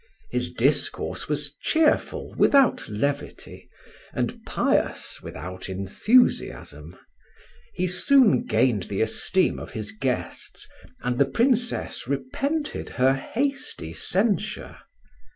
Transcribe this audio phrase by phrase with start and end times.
[0.31, 3.69] His discourse was cheerful without levity,
[4.15, 6.97] and pious without enthusiasm.
[7.75, 10.67] He soon gained the esteem of his guests,
[11.03, 14.79] and the Princess repented her hasty censure.